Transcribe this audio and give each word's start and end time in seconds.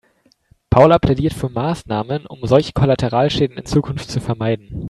Paula 0.71 0.97
plädiert 0.97 1.35
für 1.35 1.49
Maßnahmen, 1.49 2.25
um 2.25 2.39
solche 2.47 2.73
Kollateralschäden 2.73 3.55
in 3.55 3.67
Zukunft 3.67 4.09
zu 4.09 4.19
vermeiden. 4.19 4.79